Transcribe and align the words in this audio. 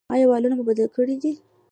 ایا 0.13 0.25
والونه 0.29 0.55
مو 0.55 0.63
بدل 0.69 0.87
کړي 0.95 1.15
دي؟ 1.21 1.31